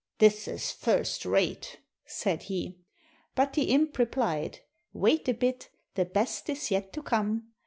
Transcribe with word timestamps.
"This 0.17 0.47
is 0.47 0.71
first 0.71 1.27
rate," 1.27 1.77
said 2.07 2.41
he. 2.49 2.79
But 3.35 3.53
the 3.53 3.65
imp 3.65 3.99
replied: 3.99 4.61
"Wait 4.93 5.29
a 5.29 5.33
bit— 5.35 5.69
the 5.93 6.05
best 6.05 6.49
is 6.49 6.71
yet 6.71 6.91
to 6.93 7.03
come. 7.03 7.49